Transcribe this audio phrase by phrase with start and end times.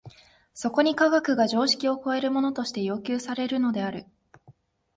[0.55, 4.07] そこに科学が常識を超えるものとして要求されるのである。